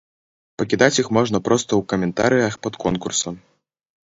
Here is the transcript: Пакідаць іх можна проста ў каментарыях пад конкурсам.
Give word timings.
Пакідаць 0.61 0.99
іх 1.03 1.11
можна 1.17 1.41
проста 1.49 1.69
ў 1.75 1.81
каментарыях 1.93 2.59
пад 2.69 2.73
конкурсам. 2.85 3.35